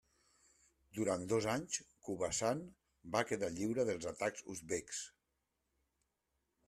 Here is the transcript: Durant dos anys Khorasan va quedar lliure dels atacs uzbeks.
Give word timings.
Durant 0.99 1.25
dos 1.33 1.47
anys 1.51 1.77
Khorasan 2.07 2.63
va 3.17 3.23
quedar 3.33 3.51
lliure 3.59 3.87
dels 3.91 4.09
atacs 4.13 4.49
uzbeks. 4.55 5.07